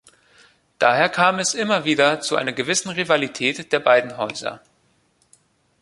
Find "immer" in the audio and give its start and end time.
1.53-1.85